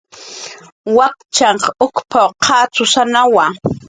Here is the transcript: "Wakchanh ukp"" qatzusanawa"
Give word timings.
"Wakchanh 0.99 1.65
ukp"" 1.85 1.97
qatzusanawa" 2.45 3.45